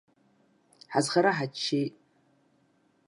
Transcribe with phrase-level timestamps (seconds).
[0.93, 1.93] Ҳазхара ҳаччеит.